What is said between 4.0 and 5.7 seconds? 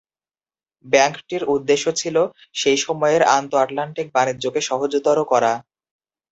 বাণিজ্যকে সহজতর করা।